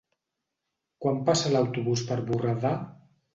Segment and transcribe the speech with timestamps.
[1.05, 2.73] Quan passa l'autobús per Borredà?